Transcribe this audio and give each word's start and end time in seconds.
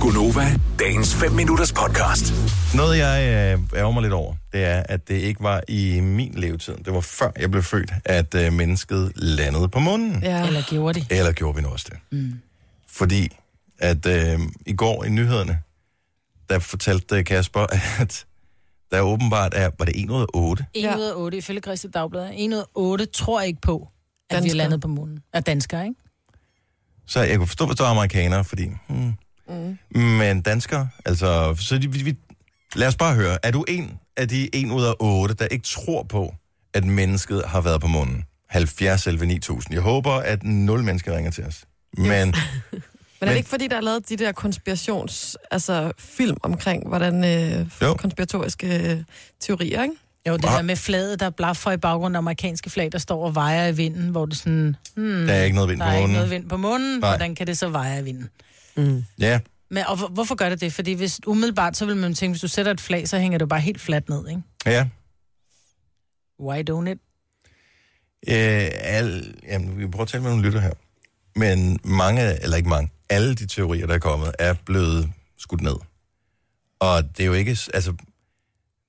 Gunova, 0.00 0.46
dagens 0.78 1.14
5 1.14 1.32
minutters 1.32 1.72
podcast. 1.72 2.32
Noget, 2.74 2.98
jeg 2.98 3.22
øh, 3.22 3.78
ærger 3.78 3.90
mig 3.90 4.02
lidt 4.02 4.12
over, 4.12 4.34
det 4.52 4.64
er, 4.64 4.82
at 4.88 5.08
det 5.08 5.14
ikke 5.14 5.42
var 5.42 5.62
i 5.68 6.00
min 6.00 6.34
levetid. 6.34 6.74
Det 6.84 6.94
var 6.94 7.00
før 7.00 7.30
jeg 7.40 7.50
blev 7.50 7.62
født, 7.62 7.92
at 8.04 8.34
øh, 8.34 8.52
mennesket 8.52 9.12
landede 9.16 9.68
på 9.68 9.78
månen. 9.78 10.22
Ja. 10.22 10.46
Eller 10.46 10.62
gjorde 10.70 11.00
de? 11.00 11.06
Eller 11.10 11.32
gjorde 11.32 11.56
vi 11.56 11.62
nu 11.62 11.68
også 11.68 11.86
det? 11.90 12.18
Mm. 12.18 12.32
Fordi 12.88 13.36
at 13.78 14.06
øh, 14.06 14.40
i 14.66 14.72
går 14.72 15.04
i 15.04 15.08
nyhederne, 15.10 15.58
der 16.50 16.58
fortalte 16.58 17.24
Kasper, 17.24 17.66
at 18.02 18.26
der 18.90 19.00
åbenbart 19.00 19.52
er, 19.56 19.70
var 19.78 19.84
det 19.84 20.02
1 20.04 20.10
ud 20.10 20.20
af 20.20 20.26
8? 20.34 20.66
1 20.74 20.82
Ja. 20.82 20.96
ud 20.96 21.02
af 21.02 21.12
8 21.14 21.38
ifølge 21.38 21.60
Christi 21.60 21.88
Dagblad. 21.88 22.30
1 22.36 22.52
ud 22.52 22.58
af 22.58 22.64
8 22.74 23.06
tror 23.06 23.40
ikke 23.40 23.60
på, 23.60 23.76
at 23.76 23.80
vi 23.80 24.36
er 24.36 24.40
Danskere. 24.40 24.56
landet 24.56 24.80
på 24.80 24.88
månen. 24.88 25.18
Er 25.32 25.40
danskere, 25.40 25.84
ikke? 25.84 26.00
Så 27.06 27.20
jeg 27.20 27.36
kunne 27.36 27.46
forstå, 27.46 27.66
hvis 27.66 27.76
der 27.76 27.84
var 27.84 27.90
amerikanere, 27.90 28.44
fordi... 28.44 28.68
Hmm. 28.88 29.12
Mm. 29.48 29.78
Men 30.00 30.42
danskere, 30.42 30.88
altså... 31.04 31.56
Så 31.58 31.78
de, 31.78 31.92
vi, 31.92 32.02
vi, 32.02 32.16
lad 32.74 32.88
os 32.88 32.96
bare 32.96 33.14
høre. 33.14 33.38
Er 33.42 33.50
du 33.50 33.64
en 33.68 33.98
af 34.16 34.28
de 34.28 34.56
1 34.56 34.70
ud 34.70 34.84
af 34.84 34.94
8, 35.00 35.34
der 35.34 35.46
ikke 35.46 35.64
tror 35.64 36.02
på, 36.02 36.34
at 36.74 36.84
mennesket 36.84 37.42
har 37.46 37.60
været 37.60 37.80
på 37.80 37.86
månen? 37.86 38.24
70 38.48 39.06
11 39.06 39.26
9000. 39.26 39.74
Jeg 39.74 39.82
håber, 39.82 40.12
at 40.12 40.42
nul 40.42 40.82
mennesker 40.82 41.16
ringer 41.16 41.30
til 41.30 41.44
os. 41.44 41.64
Men 41.96 42.06
Men 43.20 43.28
er 43.28 43.32
det 43.32 43.36
ikke 43.38 43.48
fordi, 43.50 43.66
der 43.66 43.76
er 43.76 43.80
lavet 43.80 44.08
de 44.08 44.16
der 44.16 44.32
konspirations... 44.32 45.36
Altså 45.50 45.92
film 45.98 46.36
omkring, 46.42 46.88
hvordan 46.88 47.24
øh, 47.24 47.66
Jo. 47.82 47.94
konspiratoriske 47.94 48.90
øh, 48.90 49.02
teorier, 49.40 49.82
ikke? 49.82 49.94
Jo, 50.28 50.36
det 50.36 50.44
Ah. 50.44 50.52
der 50.56 50.62
med 50.62 50.76
flaget, 50.76 51.20
der 51.20 51.30
blaffer 51.30 51.70
i 51.72 51.76
baggrunden 51.76 52.14
af 52.16 52.18
amerikanske 52.18 52.70
flag, 52.70 52.92
der 52.92 52.98
står 52.98 53.24
og 53.26 53.34
vejer 53.34 53.66
i 53.68 53.76
vinden, 53.76 54.08
hvor 54.08 54.26
det 54.26 54.36
sådan, 54.36 54.76
hmm, 54.96 55.26
der 55.26 55.34
er 55.34 55.42
ikke 55.44 55.54
noget 55.54 55.70
vind 55.70 55.80
der 55.80 55.86
på 55.86 55.90
er 55.90 55.94
ikke 55.94 56.02
månen. 56.02 56.14
noget 56.14 56.30
vind 56.30 56.48
på 56.48 56.56
månen. 56.56 56.98
Nej. 57.00 57.10
Hvordan 57.10 57.34
kan 57.34 57.46
det 57.46 57.58
så 57.58 57.68
veje 57.68 58.00
i 58.00 58.04
vinden? 58.04 58.30
Ja, 59.18 59.40
Men, 59.70 59.84
og 59.86 59.96
hvor- 59.96 60.08
hvorfor 60.08 60.34
gør 60.34 60.48
det 60.48 60.60
det? 60.60 60.72
Fordi 60.72 60.92
hvis 60.92 61.20
umiddelbart, 61.26 61.76
så 61.76 61.86
vil 61.86 61.96
man 61.96 62.14
tænke, 62.14 62.32
hvis 62.32 62.40
du 62.40 62.48
sætter 62.48 62.72
et 62.72 62.80
flag, 62.80 63.08
så 63.08 63.18
hænger 63.18 63.38
det 63.38 63.48
bare 63.48 63.60
helt 63.60 63.80
fladt 63.80 64.08
ned, 64.08 64.28
ikke? 64.28 64.42
ja. 64.66 64.86
Why 66.40 66.62
don't 66.70 66.90
it? 66.90 66.98
Øh, 68.28 68.68
al, 68.72 69.34
jamen, 69.48 69.76
vi 69.76 69.82
kan 69.82 69.90
prøve 69.90 70.02
at 70.02 70.08
tale 70.08 70.22
med 70.22 70.30
nogle 70.30 70.46
lytter 70.46 70.60
her. 70.60 70.72
Men 71.36 71.78
mange, 71.84 72.42
eller 72.42 72.56
ikke 72.56 72.68
mange, 72.68 72.90
alle 73.10 73.34
de 73.34 73.46
teorier, 73.46 73.86
der 73.86 73.94
er 73.94 73.98
kommet, 73.98 74.32
er 74.38 74.54
blevet 74.66 75.10
skudt 75.38 75.60
ned. 75.60 75.76
Og 76.80 77.02
det 77.16 77.20
er 77.22 77.26
jo 77.26 77.32
ikke, 77.32 77.50
altså, 77.74 77.92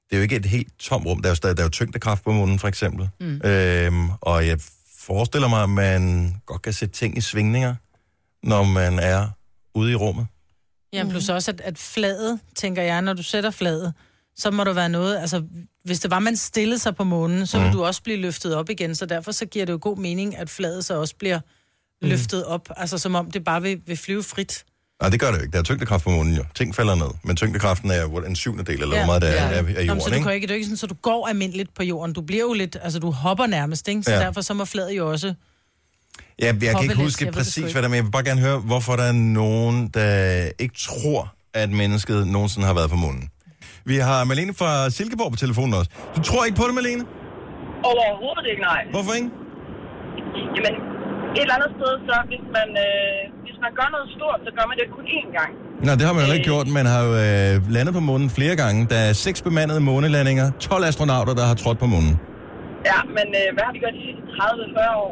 det 0.10 0.16
er 0.16 0.18
jo 0.18 0.22
ikke 0.24 0.36
et 0.36 0.46
helt 0.46 0.80
tom 0.80 1.06
rum. 1.06 1.22
Der 1.22 1.28
er 1.28 1.32
jo 1.32 1.36
stadig 1.36 1.58
der 1.58 1.64
er 1.64 1.66
jo 1.66 1.72
tyngdekraft 1.72 2.24
på 2.24 2.32
månen, 2.32 2.60
for 2.60 2.68
eksempel. 2.68 3.10
Mm. 3.20 3.42
Øhm, 3.44 4.10
og 4.22 4.48
jeg 4.48 4.60
forestiller 5.00 5.48
mig, 5.48 5.64
at 5.64 5.70
man 5.70 6.34
godt 6.46 6.62
kan 6.62 6.74
sætte 6.74 6.96
ting 6.96 7.18
i 7.18 7.22
svingninger, 7.22 7.76
når 8.44 8.64
man 8.64 9.00
er 9.00 9.28
ude 9.76 9.92
i 9.92 9.96
rummet. 9.96 10.28
Ja, 10.94 11.06
plus 11.10 11.30
også, 11.30 11.52
at, 11.52 11.62
at 11.62 11.78
flaget, 11.78 12.40
tænker 12.56 12.82
jeg, 12.82 13.02
når 13.02 13.14
du 13.14 13.24
sætter 13.24 13.52
flaget, 13.52 13.94
så 14.36 14.52
må 14.52 14.64
der 14.64 14.74
være 14.74 14.90
noget, 14.90 15.18
altså 15.18 15.44
hvis 15.84 16.00
det 16.00 16.12
var, 16.12 16.20
man 16.20 16.36
stillede 16.36 16.80
sig 16.80 16.96
på 16.96 17.04
månen, 17.04 17.48
så 17.48 17.60
vil 17.60 17.74
du 17.74 17.84
også 17.84 18.04
blive 18.04 18.18
løftet 18.18 18.56
op 18.56 18.70
igen, 18.70 18.96
så 18.96 19.06
derfor 19.06 19.32
så 19.32 19.46
giver 19.46 19.66
det 19.66 19.74
jo 19.74 19.80
god 19.82 19.98
mening, 19.98 20.38
at 20.38 20.50
flaget 20.50 20.86
så 20.86 21.00
også 21.00 21.16
bliver 21.16 21.40
løftet 22.02 22.46
op, 22.46 22.70
altså 22.78 22.98
som 22.98 23.16
om 23.16 23.32
det 23.32 23.44
bare 23.44 23.62
vil, 23.62 23.82
vil 23.86 23.98
flyve 23.98 24.24
frit. 24.24 24.66
Nej, 25.02 25.10
det 25.10 25.20
gør 25.20 25.28
det 25.32 25.38
jo 25.38 25.42
ikke. 25.42 25.52
Der 25.52 25.60
er 25.60 25.64
tyngdekraft 25.64 26.04
på 26.04 26.10
månen 26.10 26.34
jo. 26.36 26.44
Ting 26.56 26.76
falder 26.76 26.96
ned. 26.96 27.12
Men 27.24 27.36
tyngdekraften 27.36 27.92
er 27.92 28.08
hvor- 28.08 28.22
en 28.22 28.36
syvende 28.36 28.64
del, 28.64 28.82
eller 28.82 28.96
Ja. 28.96 29.02
hvor 29.02 29.06
meget 29.06 29.22
der 29.22 29.28
er, 29.28 29.34
Ja. 29.34 29.54
er, 29.54 29.58
er 29.60 29.64
men 29.64 29.86
jorden, 29.86 30.02
så 30.02 30.10
du 30.10 30.16
ikke? 30.16 30.24
kan 30.26 30.34
ikke, 30.36 30.48
det 30.48 30.52
er 30.52 30.56
jo 30.56 30.58
ikke 30.58 30.66
sådan, 30.66 30.78
så 30.78 30.88
du 30.88 30.96
går 31.02 31.28
almindeligt 31.28 31.74
på 31.76 31.84
jorden. 31.84 32.14
Du 32.14 32.22
bliver 32.22 32.42
jo 32.44 32.54
lidt, 32.54 32.78
altså 32.84 33.00
du 33.00 33.12
hopper 33.12 33.46
nærmest, 33.48 33.88
ikke? 33.88 34.04
Så 34.04 34.12
Ja. 34.12 34.20
derfor 34.20 34.42
så 34.42 34.54
må 34.54 34.66
flaget 34.66 34.98
jo 34.98 35.12
også... 35.12 35.34
Ja, 36.42 36.46
jeg 36.62 36.72
kan 36.76 36.84
ikke 36.84 36.96
huske 36.96 37.26
sgu 37.26 37.32
præcis, 37.32 37.72
hvad 37.72 37.82
der 37.82 37.88
er, 37.88 37.90
men 37.90 37.96
jeg 37.96 38.04
vil 38.06 38.12
bare 38.12 38.24
gerne 38.24 38.42
høre, 38.42 38.60
hvorfor 38.60 38.96
der 38.96 39.04
er 39.04 39.12
nogen, 39.12 39.88
der 39.88 40.50
ikke 40.60 40.76
tror, 40.88 41.34
at 41.54 41.70
mennesket 41.70 42.28
nogensinde 42.28 42.68
har 42.68 42.74
været 42.74 42.90
på 42.90 42.96
månen. 42.96 43.30
Vi 43.86 43.96
har 43.98 44.24
Malene 44.24 44.54
fra 44.54 44.90
Silkeborg 44.90 45.32
på 45.32 45.38
telefonen 45.38 45.74
også. 45.74 45.92
Du 46.16 46.22
tror 46.22 46.46
ikke 46.46 46.58
på 46.62 46.66
det, 46.68 46.76
Malene? 46.76 47.04
Overhovedet 47.92 48.46
ikke, 48.52 48.62
nej. 48.72 48.82
Hvorfor 48.96 49.14
ikke? 49.20 49.30
Jamen, 50.56 50.76
et 51.38 51.42
eller 51.46 51.56
andet 51.58 51.72
sted, 51.78 51.92
så 52.08 52.16
hvis 52.32 52.46
man, 52.58 52.68
øh, 52.88 53.20
hvis 53.48 53.58
man 53.66 53.72
gør 53.80 53.88
noget 53.96 54.08
stort, 54.18 54.40
så 54.46 54.52
gør 54.58 54.66
man 54.70 54.76
det 54.82 54.86
kun 54.98 55.06
én 55.20 55.30
gang. 55.40 55.52
Nej, 55.88 55.96
det 56.00 56.04
har 56.08 56.14
man 56.18 56.24
jo 56.28 56.32
ikke 56.38 56.46
Øh. 56.48 56.52
gjort. 56.52 56.68
Man 56.80 56.86
har 56.94 57.02
jo 57.08 57.12
øh, 57.26 57.54
landet 57.76 57.94
på 58.00 58.04
månen 58.10 58.30
flere 58.38 58.56
gange. 58.64 58.80
Der 58.94 59.00
er 59.08 59.14
seks 59.14 59.40
bemandede 59.48 59.80
månelandinger, 59.90 60.48
12 60.60 60.84
astronauter, 60.90 61.34
der 61.40 61.46
har 61.52 61.56
trådt 61.64 61.80
på 61.84 61.88
månen. 61.94 62.14
Ja, 62.92 63.00
men 63.18 63.28
øh, 63.42 63.48
hvad 63.56 63.64
har 63.68 63.74
vi 63.76 63.80
gjort 63.84 63.94
de 64.00 64.04
sidste 64.08 64.22
30-40 64.94 64.96
år? 65.04 65.12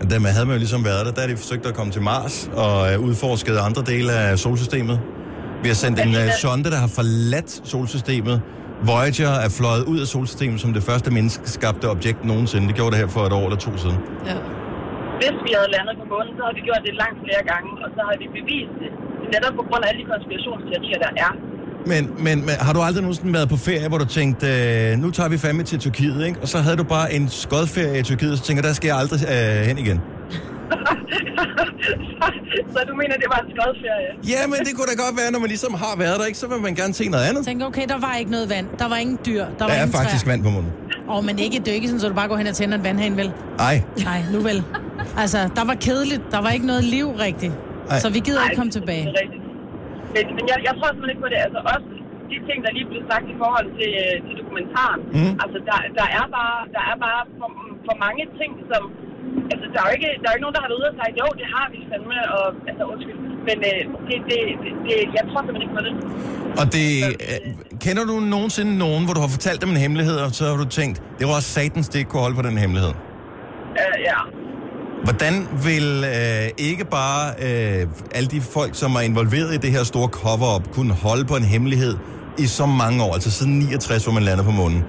Og 0.00 0.10
Dem 0.10 0.24
havde 0.24 0.46
man 0.46 0.54
jo 0.56 0.58
ligesom 0.58 0.84
været 0.84 1.06
der. 1.06 1.12
Der 1.12 1.20
har 1.20 1.28
de 1.28 1.36
forsøgt 1.36 1.66
at 1.66 1.74
komme 1.74 1.92
til 1.92 2.02
Mars 2.02 2.50
og 2.64 2.92
øh, 2.92 3.00
udforsket 3.00 3.56
andre 3.68 3.82
dele 3.92 4.12
af 4.12 4.38
solsystemet. 4.38 5.00
Vi 5.62 5.68
har 5.68 5.74
sendt 5.74 6.00
en 6.00 6.14
øh, 6.14 6.28
sonde, 6.42 6.70
der 6.70 6.76
har 6.76 6.90
forladt 6.98 7.50
solsystemet. 7.68 8.42
Voyager 8.86 9.30
er 9.30 9.48
fløjet 9.58 9.84
ud 9.84 10.00
af 10.00 10.06
solsystemet 10.06 10.60
som 10.60 10.72
det 10.72 10.82
første 10.82 11.10
menneskeskabte 11.10 11.90
objekt 11.90 12.24
nogensinde. 12.24 12.66
Det 12.68 12.74
gjorde 12.74 12.90
det 12.90 12.98
her 12.98 13.06
for 13.06 13.20
et 13.20 13.32
år 13.32 13.44
eller 13.44 13.56
to 13.58 13.76
siden. 13.76 13.96
Ja. 14.26 14.34
Hvis 15.22 15.36
vi 15.46 15.50
havde 15.58 15.70
landet 15.76 15.94
på 16.00 16.04
månen, 16.12 16.32
så 16.38 16.42
har 16.48 16.54
vi 16.58 16.62
gjort 16.68 16.82
det 16.88 16.94
langt 17.02 17.18
flere 17.26 17.42
gange, 17.52 17.68
og 17.84 17.88
så 17.94 18.00
har 18.08 18.14
vi 18.22 18.26
bevist 18.38 18.74
det. 18.82 18.90
Netop 19.34 19.54
på 19.60 19.64
grund 19.68 19.80
af 19.84 19.88
alle 19.90 20.00
de 20.02 20.06
konspirationsteorier, 20.12 20.98
der 21.06 21.12
er. 21.26 21.32
Men, 21.92 22.02
men, 22.26 22.36
men 22.48 22.54
har 22.66 22.72
du 22.76 22.80
aldrig 22.88 23.02
nogensinde 23.06 23.32
været 23.38 23.48
på 23.54 23.58
ferie, 23.68 23.88
hvor 23.90 23.98
du 24.04 24.08
tænkte, 24.18 24.46
øh, 24.46 24.98
nu 25.02 25.08
tager 25.16 25.30
vi 25.34 25.38
fandme 25.44 25.62
til 25.70 25.78
Tyrkiet, 25.84 26.20
ikke? 26.28 26.38
Og 26.42 26.48
så 26.52 26.58
havde 26.58 26.76
du 26.82 26.86
bare 26.96 27.06
en 27.16 27.24
skodferie 27.42 27.98
i 28.00 28.02
Tyrkiet, 28.02 28.32
og 28.32 28.38
så 28.38 28.44
tænker 28.44 28.62
der 28.62 28.72
skal 28.72 28.88
jeg 28.92 28.96
aldrig 29.02 29.18
øh, 29.34 29.60
hen 29.68 29.76
igen. 29.84 29.98
så, 32.20 32.26
så 32.74 32.78
du 32.90 32.94
mener, 33.02 33.14
det 33.22 33.28
var 33.34 33.40
en 33.44 33.50
skodferie? 33.54 34.10
Ja, 34.32 34.40
men 34.52 34.58
det 34.66 34.72
kunne 34.76 34.88
da 34.92 34.96
godt 35.04 35.14
være, 35.20 35.30
når 35.34 35.40
man 35.44 35.48
ligesom 35.54 35.72
har 35.84 35.94
været 36.04 36.16
der, 36.20 36.26
ikke? 36.30 36.38
Så 36.38 36.46
vil 36.52 36.60
man 36.68 36.74
gerne 36.74 36.94
se 37.00 37.04
noget 37.14 37.24
andet. 37.28 37.40
Tænker, 37.46 37.66
okay, 37.66 37.86
der 37.88 37.98
var 38.06 38.14
ikke 38.20 38.30
noget 38.30 38.50
vand, 38.54 38.66
der 38.78 38.88
var 38.88 38.96
ingen 38.96 39.18
dyr, 39.26 39.44
der 39.44 39.50
Der 39.58 39.64
var 39.64 39.72
er 39.72 39.82
ingen 39.82 39.96
faktisk 39.98 40.24
træer. 40.24 40.32
vand 40.32 40.42
på 40.46 40.50
månen. 40.56 40.72
Åh, 41.12 41.24
men 41.24 41.38
ikke, 41.38 41.56
er 41.56 41.80
sådan, 41.86 41.96
at 41.96 42.10
du 42.10 42.14
bare 42.14 42.28
går 42.28 42.36
hen 42.36 42.46
og 42.46 42.54
tænder 42.54 42.76
en 42.78 42.84
vandhane, 42.84 43.16
vel? 43.16 43.32
Nej, 43.58 43.82
Nej, 44.04 44.20
nu 44.32 44.40
vel. 44.40 44.64
Altså, 45.22 45.38
der 45.58 45.64
var 45.70 45.76
kedeligt, 45.86 46.22
der 46.34 46.40
var 46.44 46.50
ikke 46.56 46.66
noget 46.72 46.84
liv 46.96 47.06
rigtigt. 47.26 47.54
Ej. 47.90 47.98
Så 48.02 48.08
vi 48.16 48.20
gider 48.26 48.42
ikke 48.44 48.56
komme 48.60 48.72
det 48.72 48.78
tilbage. 48.80 49.04
er 49.12 49.16
rigtigt. 49.22 49.44
Men, 50.14 50.24
men 50.36 50.44
jeg, 50.50 50.56
jeg 50.68 50.72
tror 50.78 50.86
simpelthen 50.88 51.14
ikke 51.14 51.24
på 51.26 51.30
det. 51.34 51.40
Altså 51.46 51.60
også 51.72 51.88
de 52.30 52.36
ting, 52.48 52.58
der 52.64 52.70
lige 52.78 52.86
blev 52.92 53.02
sagt 53.12 53.26
i 53.34 53.36
forhold 53.42 53.68
til, 53.78 53.90
øh, 54.04 54.14
til 54.26 54.34
dokumentaren. 54.40 55.00
Mhm. 55.16 55.32
Altså 55.44 55.58
der, 55.68 55.78
der 55.98 56.06
er 56.18 56.26
bare, 56.38 56.58
der 56.76 56.82
er 56.92 56.96
bare 57.06 57.22
for, 57.38 57.48
for 57.86 57.94
mange 58.06 58.24
ting, 58.40 58.52
som... 58.70 58.82
Altså, 59.52 59.66
der 59.72 59.78
er 59.82 59.86
jo 59.90 59.94
ikke, 59.98 60.10
der 60.20 60.26
er 60.28 60.34
ikke 60.36 60.44
nogen, 60.46 60.56
der 60.56 60.62
har 60.64 60.70
været 60.70 60.80
ude 60.82 60.90
og 60.92 60.96
sagt, 61.00 61.12
jo, 61.22 61.26
det 61.40 61.46
har 61.56 61.66
vi 61.72 61.78
fandme, 61.90 62.18
og, 62.36 62.46
altså, 62.70 62.82
undskyld. 62.92 63.18
Men 63.48 63.56
øh, 63.70 63.80
det, 64.08 64.16
det, 64.30 64.38
det, 64.62 64.70
det, 64.86 64.96
jeg 65.16 65.22
tror 65.30 65.40
simpelthen 65.44 65.64
ikke 65.66 65.76
på 65.78 65.82
det. 65.86 65.92
og 66.60 66.66
det... 66.76 66.86
Øh, 67.26 67.38
kender 67.86 68.04
du 68.10 68.14
nogensinde 68.34 68.72
nogen, 68.84 69.02
hvor 69.04 69.14
du 69.16 69.22
har 69.24 69.30
fortalt 69.36 69.58
dem 69.62 69.70
en 69.74 69.80
hemmelighed, 69.84 70.16
og 70.24 70.30
så 70.38 70.42
har 70.50 70.56
du 70.64 70.68
tænkt, 70.80 70.96
det 71.18 71.24
var 71.28 71.34
også 71.40 71.50
satans, 71.56 71.86
det 71.88 71.98
ikke 71.98 72.10
kunne 72.10 72.24
holde 72.26 72.36
på 72.40 72.44
den 72.48 72.56
hemmelighed? 72.64 72.92
Øh, 73.80 73.96
ja. 74.10 74.18
Hvordan 75.04 75.48
vil 75.64 76.04
øh, 76.04 76.50
ikke 76.58 76.84
bare 76.84 77.30
øh, 77.42 77.86
alle 78.14 78.28
de 78.28 78.40
folk, 78.40 78.74
som 78.74 78.94
er 78.94 79.00
involveret 79.00 79.54
i 79.54 79.56
det 79.56 79.70
her 79.70 79.84
store 79.84 80.08
cover-up, 80.08 80.72
kunne 80.72 80.94
holde 80.94 81.24
på 81.24 81.36
en 81.36 81.42
hemmelighed 81.42 81.96
i 82.38 82.46
så 82.46 82.66
mange 82.66 83.04
år, 83.04 83.14
altså 83.14 83.30
siden 83.30 83.58
69, 83.58 84.04
hvor 84.04 84.12
man 84.12 84.22
lander 84.22 84.44
på 84.44 84.50
månen? 84.50 84.84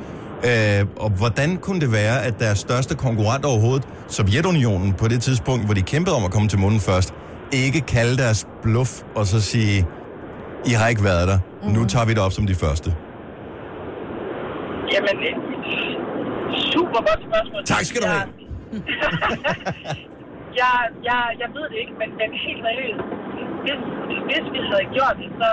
Øh, 0.45 0.85
og 0.97 1.09
hvordan 1.09 1.57
kunne 1.57 1.79
det 1.81 1.91
være, 1.91 2.23
at 2.23 2.39
deres 2.39 2.59
største 2.59 2.95
konkurrent 2.95 3.45
overhovedet, 3.45 3.87
Sovjetunionen, 4.07 4.93
på 4.93 5.07
det 5.07 5.21
tidspunkt, 5.21 5.65
hvor 5.65 5.73
de 5.73 5.81
kæmpede 5.81 6.15
om 6.15 6.23
at 6.25 6.31
komme 6.31 6.49
til 6.49 6.59
månen 6.59 6.79
først, 6.79 7.13
ikke 7.51 7.81
kalde 7.81 8.17
deres 8.17 8.47
bluff 8.63 8.91
og 9.15 9.27
så 9.27 9.41
sige, 9.41 9.87
I 10.65 10.69
har 10.69 10.87
ikke 10.87 11.03
været 11.03 11.27
der, 11.27 11.39
nu 11.69 11.85
tager 11.85 12.05
vi 12.05 12.13
det 12.13 12.19
op 12.21 12.31
som 12.31 12.47
de 12.47 12.55
første. 12.55 12.95
Jamen, 14.93 15.15
super 16.71 16.97
godt 16.97 17.19
spørgsmål. 17.29 17.65
Tak 17.65 17.83
skal 17.85 18.01
du 18.01 18.07
have. 18.07 18.42
jeg, 20.61 20.75
jeg, 21.09 21.21
jeg 21.41 21.49
ved 21.55 21.65
det 21.71 21.77
ikke, 21.83 21.95
men, 22.01 22.09
men 22.19 22.29
helt 22.45 22.61
seriøst, 22.65 23.03
hvis, 23.65 23.79
hvis 24.27 24.45
vi 24.55 24.59
havde 24.69 24.85
gjort 24.95 25.15
det, 25.21 25.29
så, 25.41 25.49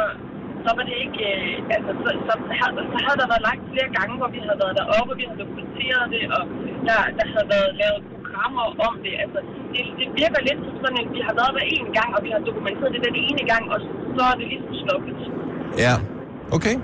så 0.64 0.70
var 0.76 0.84
det 0.90 0.96
ikke, 1.04 1.22
øh, 1.32 1.76
altså, 1.76 1.90
så, 2.02 2.10
så, 2.26 2.34
havde, 2.60 2.82
så 2.94 2.98
havde 3.04 3.18
der 3.22 3.28
været 3.32 3.46
lagt 3.48 3.62
flere 3.72 3.90
gange, 3.98 4.14
hvor 4.20 4.30
vi 4.34 4.40
havde 4.46 4.58
været 4.62 4.78
deroppe, 4.80 5.10
og 5.12 5.18
vi 5.20 5.24
havde 5.28 5.42
dokumenteret 5.44 6.04
det, 6.14 6.24
og 6.36 6.42
der, 6.88 6.98
der 7.18 7.26
havde 7.34 7.48
været 7.54 7.70
lavet 7.82 8.00
programmer 8.12 8.64
om 8.88 8.94
det. 9.04 9.14
Altså, 9.24 9.38
det, 9.72 9.82
det 10.00 10.06
virker 10.20 10.40
lidt 10.48 10.60
som 10.66 10.76
sådan, 10.82 10.98
at 11.04 11.08
vi 11.16 11.20
har 11.26 11.34
været 11.40 11.52
der 11.58 11.64
en 11.78 11.88
gang, 11.98 12.10
og 12.16 12.20
vi 12.26 12.30
har 12.34 12.40
dokumenteret 12.50 12.90
det 12.94 13.02
den 13.08 13.16
ene 13.26 13.42
gang, 13.52 13.64
og 13.74 13.78
så 14.16 14.22
er 14.30 14.36
det 14.40 14.46
ligesom 14.52 14.72
stoppet. 14.84 15.16
Ja, 15.84 15.94
okay. 16.56 16.76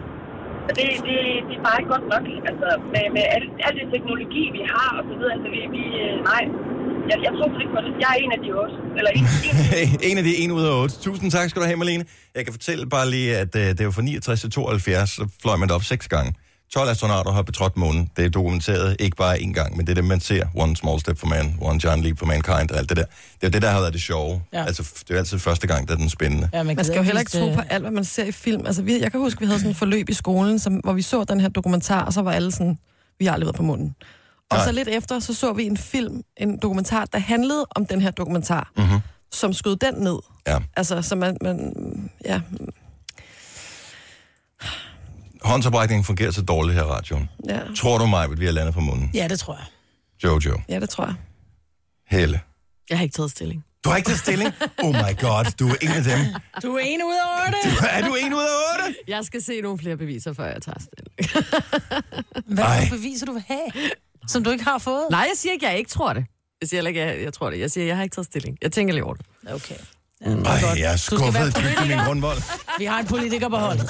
Og 0.69 0.73
Det, 0.79 0.87
det, 1.07 1.17
det 1.49 1.55
er 1.59 1.63
bare 1.69 1.77
ikke 1.81 1.93
godt 1.95 2.07
nok. 2.15 2.25
Altså, 2.51 2.69
med, 2.93 3.05
med 3.17 3.25
al, 3.37 3.45
al 3.67 3.75
det 3.81 3.87
teknologi, 3.95 4.43
vi 4.57 4.63
har, 4.75 4.91
og 4.99 5.05
så 5.09 5.13
videre. 5.19 5.33
Altså, 5.37 5.49
vi, 5.55 5.61
vi, 5.77 5.83
øh, 6.05 6.15
nej, 6.31 6.43
jeg, 7.11 7.17
jeg 7.27 7.33
tror 7.37 7.47
ikke 7.63 7.73
på 7.77 7.81
det. 7.85 7.91
Jeg 8.03 8.11
er 8.15 8.19
en 8.25 8.33
af 8.37 8.41
de 8.45 8.49
også. 8.65 8.79
Eller 8.99 9.11
en, 9.19 9.25
en 9.83 9.99
en 10.09 10.17
af 10.21 10.25
de 10.29 10.33
1 10.45 10.51
ud 10.59 10.65
af 10.71 10.73
8. 10.83 10.95
Tusind 11.07 11.29
tak 11.37 11.47
skal 11.51 11.61
du 11.63 11.67
have, 11.71 11.81
Malene. 11.83 12.05
Jeg 12.37 12.43
kan 12.45 12.53
fortælle 12.59 12.83
bare 12.97 13.07
lige, 13.15 13.31
at 13.43 13.53
øh, 13.63 13.69
det 13.77 13.83
var 13.87 13.93
fra 13.99 14.03
69 14.03 14.41
til 14.41 14.51
72, 14.51 15.11
så 15.11 15.23
fløj 15.43 15.57
man 15.61 15.69
det 15.69 15.75
op 15.79 15.87
seks 15.93 16.09
gange. 16.15 16.31
12 16.71 16.89
astronauter 16.91 17.33
har 17.33 17.43
betrådt 17.43 17.77
månen. 17.77 18.11
Det 18.17 18.25
er 18.25 18.29
dokumenteret 18.29 18.97
ikke 18.99 19.17
bare 19.17 19.37
én 19.39 19.53
gang, 19.53 19.77
men 19.77 19.87
det 19.87 19.91
er 19.91 19.95
det, 19.95 20.05
man 20.05 20.21
ser. 20.21 20.47
One 20.55 20.77
small 20.77 21.01
step 21.01 21.19
for 21.19 21.27
man, 21.27 21.59
one 21.61 21.79
giant 21.81 22.03
leap 22.03 22.19
for 22.19 22.27
mankind 22.27 22.71
og 22.71 22.79
alt 22.79 22.89
det 22.89 22.97
der. 22.97 23.05
Det 23.41 23.47
er 23.47 23.51
det, 23.51 23.63
der 23.63 23.71
har 23.71 23.81
været 23.81 23.93
det 23.93 24.03
sjove. 24.03 24.43
Ja. 24.53 24.65
Altså, 24.65 24.83
det 24.83 25.11
er 25.11 25.15
jo 25.15 25.19
altid 25.19 25.39
første 25.39 25.67
gang, 25.67 25.89
der 25.89 25.95
er 25.95 25.99
den 25.99 26.09
spændende. 26.09 26.49
Ja, 26.53 26.63
Man 26.63 26.85
skal 26.85 26.97
jo 26.97 27.03
heller 27.03 27.21
ikke 27.21 27.31
tro 27.31 27.53
på 27.55 27.61
alt, 27.71 27.83
hvad 27.83 27.91
man 27.91 28.05
ser 28.05 28.25
i 28.25 28.33
film. 28.33 28.67
Altså, 28.67 28.83
vi, 28.83 29.01
jeg 29.01 29.11
kan 29.11 29.21
huske, 29.21 29.41
vi 29.41 29.47
havde 29.47 29.59
sådan 29.59 29.71
et 29.71 29.77
forløb 29.77 30.09
i 30.09 30.15
skolen, 30.15 30.59
som, 30.59 30.75
hvor 30.75 30.93
vi 30.93 31.03
så 31.03 31.25
den 31.25 31.41
her 31.41 31.49
dokumentar, 31.49 32.05
og 32.05 32.13
så 32.13 32.23
var 32.23 32.33
alle 32.33 32.53
sådan, 32.53 32.79
vi 33.19 33.25
har 33.27 33.33
aldrig 33.33 33.47
været 33.47 33.57
på 33.57 33.63
munden. 33.63 33.95
Og 34.51 34.57
Nej. 34.57 34.67
så 34.67 34.73
lidt 34.73 34.89
efter, 34.89 35.19
så 35.21 35.35
så 35.35 35.53
vi 35.53 35.65
en 35.65 35.77
film, 35.77 36.23
en 36.37 36.59
dokumentar, 36.63 37.05
der 37.05 37.19
handlede 37.19 37.67
om 37.77 37.87
den 37.87 38.01
her 38.01 38.11
dokumentar, 38.11 38.71
Mhm. 38.77 38.99
som 39.33 39.53
skød 39.53 39.77
den 39.77 39.95
ned. 39.95 40.19
Ja. 40.47 40.59
Altså, 40.77 41.03
så 41.03 41.17
man, 41.17 41.37
man 41.43 41.75
ja, 42.25 42.41
Håndsoprækningen 45.47 46.05
fungerer 46.05 46.31
så 46.31 46.43
dårligt 46.43 46.75
her 46.79 46.85
i 46.85 46.87
radioen. 46.87 47.29
ja, 47.49 47.61
Tror 47.77 47.99
du 47.99 48.07
mig, 48.07 48.25
at 48.25 48.41
vi 48.41 48.45
har 48.45 48.53
landet 48.53 48.75
på 48.75 48.81
munden? 48.81 49.11
Ja, 49.15 49.29
det 49.29 49.39
tror 49.41 49.55
jeg. 49.55 49.65
Jojo. 50.25 50.61
ja, 50.69 50.81
det 50.81 50.89
tror 50.91 51.05
jeg. 51.05 51.15
Helle. 52.11 52.41
Jeg 52.91 52.99
har 52.99 53.03
ikke 53.03 53.15
taget 53.15 53.31
stilling. 53.31 53.65
Du 53.85 53.89
har 53.91 53.97
ikke 53.97 54.07
taget 54.09 54.19
stilling? 54.21 54.53
Oh 54.83 54.95
my 54.95 55.21
god, 55.21 55.45
du 55.59 55.69
er 55.69 55.75
en 55.83 55.89
af 55.91 56.03
dem. 56.05 56.19
Du 56.63 56.75
er 56.75 56.79
en 56.83 57.01
ud 57.03 57.13
af 57.13 57.47
otte. 57.47 57.59
Er 57.91 58.01
du 58.09 58.15
en 58.15 58.35
ud 58.35 58.41
af 58.41 58.85
otte? 58.85 58.97
Jeg 59.09 59.25
skal 59.25 59.43
se 59.43 59.61
nogle 59.61 59.79
flere 59.79 59.97
beviser, 59.97 60.33
før 60.33 60.45
jeg 60.47 60.63
tager 60.63 60.79
stilling. 60.81 61.47
Hvad 62.47 62.65
er 62.65 62.81
det 62.81 62.91
beviser, 62.91 63.27
du 63.27 63.33
vil 63.33 63.43
have? 63.49 63.93
Som 64.29 64.45
du 64.45 64.51
ikke 64.51 64.65
har 64.65 64.79
fået? 64.79 65.07
Nej, 65.11 65.21
jeg 65.21 65.33
siger 65.37 65.53
ikke, 65.53 65.67
at 65.67 65.71
jeg 65.71 65.79
ikke 65.79 65.91
tror 65.91 66.13
det. 66.13 66.25
Jeg 66.61 66.69
siger 66.69 66.87
ikke, 66.89 67.03
at 67.03 67.17
jeg, 67.17 67.25
jeg 67.25 67.33
tror 67.33 67.51
det. 67.51 67.61
Jeg 67.61 67.71
siger, 67.71 67.87
jeg 67.87 67.97
har 67.97 68.03
ikke 68.03 68.15
taget 68.15 68.27
stilling. 68.27 68.59
Jeg 68.63 68.73
tænker 68.73 68.95
lige 68.95 69.05
over 69.05 69.15
det. 69.15 69.27
Okay. 69.53 69.75
Ej, 70.21 70.53
jeg 70.77 70.93
er 70.93 70.93
Du 70.93 70.99
skuffet 70.99 71.57
dybt 71.57 71.85
i 71.85 71.89
min 71.89 71.99
grundvold. 71.99 72.39
Vi 72.79 72.85
har 72.85 72.99
en 73.01 73.07
politiker 73.07 73.49
på 73.49 73.57
hold. 73.57 73.79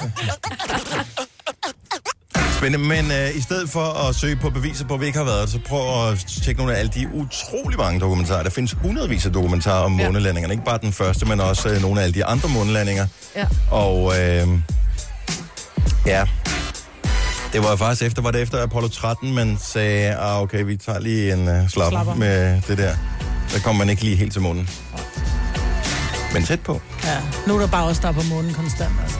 Spændende, 2.57 2.87
men 2.87 3.11
øh, 3.11 3.35
i 3.35 3.41
stedet 3.41 3.69
for 3.69 4.09
at 4.09 4.15
søge 4.15 4.35
på 4.35 4.49
beviser 4.49 4.85
på, 4.87 4.93
at 4.93 5.01
vi 5.01 5.05
ikke 5.05 5.17
har 5.17 5.25
været, 5.25 5.49
så 5.49 5.59
prøv 5.65 6.09
at 6.09 6.17
tjekke 6.43 6.59
nogle 6.61 6.75
af 6.75 6.79
alle 6.79 6.91
de 6.95 7.09
utrolig 7.13 7.77
mange 7.77 7.99
dokumentarer. 7.99 8.43
Der 8.43 8.49
findes 8.49 8.71
hundredvis 8.81 9.25
af 9.25 9.33
dokumentarer 9.33 9.83
om 9.83 9.99
Ja. 9.99 10.05
månelandingerne. 10.05 10.53
Ikke 10.53 10.65
bare 10.65 10.77
den 10.81 10.93
første, 10.93 11.25
men 11.25 11.39
også 11.39 11.69
øh, 11.69 11.81
nogle 11.81 11.99
af 11.99 12.03
alle 12.03 12.13
de 12.13 12.25
andre 12.25 12.49
månelandinger. 12.49 13.07
Ja. 13.35 13.45
Og 13.71 14.19
øh, 14.19 14.47
ja, 16.05 16.25
det 17.53 17.63
var 17.63 17.75
faktisk 17.75 18.01
efter, 18.03 18.21
var 18.21 18.31
det 18.31 18.41
efter 18.41 18.63
Apollo 18.63 18.87
13, 18.87 19.33
man 19.35 19.57
sagde, 19.61 20.15
ah, 20.15 20.41
okay, 20.41 20.63
vi 20.63 20.77
tager 20.77 20.99
lige 20.99 21.33
en 21.33 21.39
uh, 21.47 21.69
slapper, 21.69 21.89
Slapper. 21.89 22.13
med 22.15 22.61
det 22.67 22.77
der. 22.77 22.95
Der 23.53 23.59
kom 23.59 23.75
man 23.75 23.89
ikke 23.89 24.03
lige 24.03 24.15
helt 24.15 24.33
til 24.33 24.41
månen. 24.41 24.69
Men 26.33 26.43
tæt 26.43 26.59
på. 26.59 26.81
Ja. 27.03 27.17
Nu 27.47 27.55
er 27.55 27.59
der 27.59 27.67
bare 27.67 27.85
også 27.85 28.01
der 28.01 28.07
er 28.07 28.11
på 28.11 28.23
månen 28.29 28.53
konstant, 28.53 28.93
altså. 29.03 29.17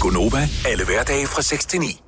Gonova, 0.00 0.48
alle 0.68 0.84
hverdage 0.84 1.26
fra 1.26 1.42
6 1.42 1.66
til 1.66 1.80
9. 1.80 2.00